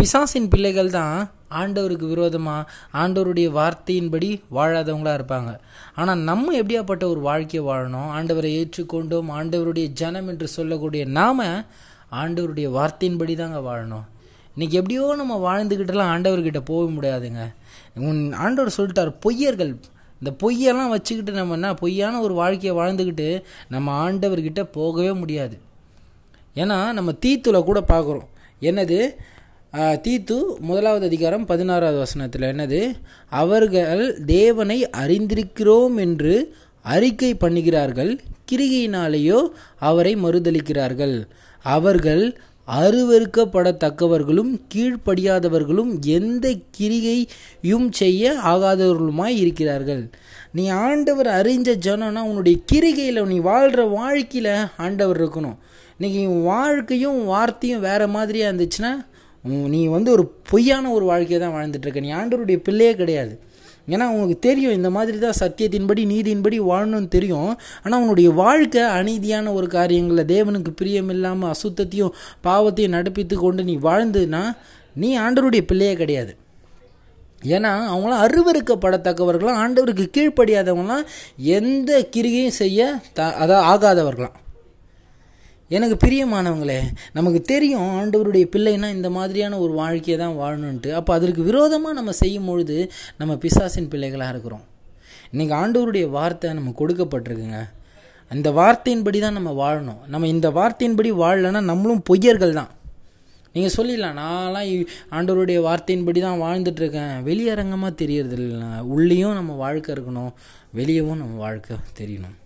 பிசாசின் 0.00 0.48
பிள்ளைகள் 0.50 0.90
தான் 0.96 1.16
ஆண்டவருக்கு 1.60 2.06
விரோதமாக 2.10 2.68
ஆண்டவருடைய 3.00 3.48
வார்த்தையின்படி 3.56 4.28
வாழாதவங்களா 4.56 5.12
இருப்பாங்க. 5.18 5.50
ஆனால் 6.00 6.20
நம்ம 6.28 6.52
எப்படியாப்பட்ட 6.58 7.04
ஒரு 7.12 7.20
வாழ்க்கையை 7.28 7.62
வாழணும்? 7.68 8.10
ஆண்டவரை 8.16 8.50
ஏற்றுக்கொண்டோம் 8.58 9.30
ஆண்டவருடைய 9.38 9.86
ஜனம் 10.00 10.28
என்று 10.32 10.48
சொல்லக்கூடிய 10.54 11.04
நாம் 11.18 11.42
ஆண்டவருடைய 12.22 12.68
வார்த்தையின்படி 12.76 13.34
தாங்க 13.40 13.60
வாழணும். 13.68 14.04
இன்னைக்கு 14.54 14.76
எப்படியோ 14.80 15.06
நம்ம 15.20 15.38
வாழ்ந்துக்கிட்டலாம் 15.46 16.12
ஆண்டவர்கிட்ட 16.14 16.60
போக 16.70 16.84
முடியாதுங்க. 16.96 17.42
உன் 18.08 18.20
ஆண்டவர் 18.44 18.76
சொல்லிட்டார் 18.76 19.10
பொய்யர்கள். 19.24 19.72
இந்த 20.20 20.32
பொய்யெல்லாம் 20.42 20.92
வச்சுக்கிட்டு 20.94 21.34
நம்ம 21.40 21.56
என்ன 21.58 21.72
பொய்யான 21.82 22.20
ஒரு 22.26 22.36
வாழ்க்கையை 22.42 22.74
வாழ்ந்துக்கிட்டு 22.80 23.28
நம்ம 23.74 23.96
ஆண்டவர்கிட்ட 24.04 24.62
போகவே 24.78 25.12
முடியாது. 25.22 25.58
ஏன்னா 26.62 26.78
நம்ம 27.00 27.16
தீத்துல 27.26 27.64
கூட 27.70 27.82
பார்க்குறோம். 27.94 28.28
என்னது? 28.70 29.00
தீத்து 29.74 30.36
முதலாவது 30.58 31.06
அதிகாரம் 31.06 31.44
பதினாறாவது 31.46 31.98
வசனத்தில் 31.98 32.42
என்னது? 32.42 32.96
அவர்கள் 33.28 34.24
தேவனை 34.24 34.86
அறிந்திருக்கிறோம் 34.96 35.96
என்று 35.96 36.54
அறிக்கை 36.82 37.34
பண்ணுகிறார்கள் 37.34 38.18
கிரிகையினாலேயோ 38.52 39.40
அவரை 39.78 40.16
மறுதலிக்கிறார்கள். 40.16 41.28
அவர்கள் 41.62 42.38
அருவருக்கப்படத்தக்கவர்களும் 42.68 44.52
கீழ்ப்படியாதவர்களும் 44.74 45.92
எந்த 46.00 46.54
கிரிகையும் 46.78 47.86
செய்ய 47.90 48.32
ஆகாதவர்களுமாய் 48.44 49.36
இருக்கிறார்கள். 49.42 50.10
நீ 50.52 50.68
ஆண்டவர் 50.68 51.26
அறிஞ்ச 51.26 51.76
ஜனம்னா 51.88 52.22
உன்னுடைய 52.30 52.58
கிரிகையில் 52.72 53.26
நீ 53.26 53.38
வாழ்கிற 53.38 53.84
வாழ்க்கையில் 53.84 54.52
ஆண்டவர் 54.76 55.22
இருக்கணும். 55.22 55.58
இன்னைக்கு 55.98 56.24
வாழ்க்கையும் 56.42 57.24
வார்த்தையும் 57.24 57.80
வேறு 57.80 58.08
மாதிரியாக 58.08 58.52
இருந்துச்சுன்னா 58.52 58.92
நீ 59.44 59.80
வந்து 59.96 60.10
ஒரு 60.16 60.24
பொய்யான 60.50 60.90
ஒரு 60.96 61.04
வாழ்க்கையை 61.10 61.38
தான் 61.42 61.54
வாழ்ந்துட்டு 61.56 61.86
இருக்க 61.86 62.00
நீ 62.06 62.12
ஆண்டவருடைய 62.20 62.58
பிள்ளையே 62.68 62.94
கிடையாது. 62.94 63.34
ஏன்னா 63.88 64.06
உனக்கு 64.14 64.36
தெரியும் 64.46 64.74
இந்த 64.78 64.88
மாதிரி 64.94 65.18
தான் 65.18 65.38
சத்தியத்தின்படி 65.40 66.02
நீதியின்படி 66.12 66.56
வாழணும்னு 66.70 67.08
தெரியும். 67.08 67.52
ஆனால் 67.82 68.00
உன்னுடைய 68.02 68.30
வாழ்க்கை 68.40 68.82
அநீதியான 68.96 69.52
ஒரு 69.58 69.66
காரியங்களில் 69.76 70.30
தேவனுக்கு 70.34 70.72
பிரியம் 70.80 71.12
இல்லாமல் 71.14 71.52
அசுத்தத்தையும் 71.54 72.16
பாவத்தையும் 72.46 72.96
நடப்பித்து 72.96 73.36
கொண்டு 73.44 73.64
நீ 73.70 73.76
வாழ்ந்ததுன்னா 73.88 74.42
நீ 75.02 75.10
ஆண்டவருடைய 75.18 75.64
பிள்ளையே 75.70 75.94
கிடையாது. 76.02 76.34
ஏன்னா 77.54 77.72
அவங்களாம் 77.92 78.22
அருவருக்கப்படத்தக்கவர்களாம் 78.26 79.60
ஆண்டவருக்கு 79.64 80.06
கீழ்ப்படியாதவங்களாம் 80.16 81.06
எந்த 81.58 82.00
கிரிகையும் 82.16 82.58
செய்ய 82.62 82.90
த 83.18 83.28
அதான் 83.42 83.66
ஆகாதவர்களாம் 83.72 84.36
எனக்கு 85.68 86.08
பிரியமானவங்களே 86.08 86.80
நமக்கு 87.12 87.40
தெரியும் 87.40 87.82
ஆண்டவருடைய 87.82 88.46
பிள்ளைனா 88.56 88.90
இந்த 88.90 89.10
மாதிரியான 89.10 89.58
ஒரு 89.58 89.72
வாழ்க்கையை 89.72 90.26
தான் 90.26 90.36
வாழணுன்ட்டு 90.36 90.90
அப்போ 90.90 91.14
அதற்கு 91.14 91.42
விரோதமாக 91.42 91.94
நம்ம 91.94 92.12
செய்யும் 92.12 92.44
பொழுது 92.44 92.92
நம்ம 93.18 93.36
பிசாசின் 93.36 93.88
பிள்ளைகளாக 93.88 94.30
இருக்கிறோம். 94.30 94.62
இன்றைக்கி 95.32 95.52
ஆண்டவருடைய 95.52 96.10
வார்த்தை 96.10 96.52
நம்ம 96.52 96.74
கொடுக்கப்பட்டிருக்குங்க. 96.78 97.68
அந்த 98.28 98.50
வார்த்தையின்படி 98.50 99.20
தான் 99.20 99.32
நம்ம 99.32 99.50
வாழணும். 99.50 100.06
நம்ம 100.06 100.26
இந்த 100.26 100.50
வார்த்தையின்படி 100.50 101.12
வாழலைன்னா 101.12 101.60
நம்மளும் 101.60 102.02
பொய்யர்கள் 102.12 102.52
தான். 102.52 102.68
நீங்கள் 103.52 103.74
சொல்லிடலாம் 103.76 104.18
நான்லாம் 104.18 104.68
இ- 104.68 104.86
ஆண்டவருடைய 105.10 105.60
வார்த்தையின்படி 105.60 106.20
தான் 106.20 106.40
வாழ்ந்துட்டு 106.40 106.80
இருக்கேன் 106.80 107.24
வெளியரங்கமாக 107.24 107.94
தெரியறதில்லை 108.02 108.80
உள்ளேயும் 108.80 109.32
நம்ம 109.32 109.52
வாழ்க்கை 109.52 109.94
இருக்கணும் 109.94 110.32
வெளியவும் 110.76 111.16
நம்ம 111.16 111.36
வாழ்க்கை 111.36 111.76
தெரியணும். 111.98 112.36